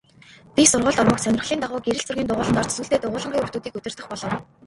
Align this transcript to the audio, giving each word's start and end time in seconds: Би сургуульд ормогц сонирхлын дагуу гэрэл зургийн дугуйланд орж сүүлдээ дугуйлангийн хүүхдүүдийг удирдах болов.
Би 0.55 0.63
сургуульд 0.71 1.01
ормогц 1.03 1.23
сонирхлын 1.23 1.61
дагуу 1.61 1.79
гэрэл 1.85 2.05
зургийн 2.07 2.29
дугуйланд 2.29 2.59
орж 2.61 2.71
сүүлдээ 2.73 2.99
дугуйлангийн 3.01 3.41
хүүхдүүдийг 3.43 3.77
удирдах 3.77 4.07
болов. 4.11 4.31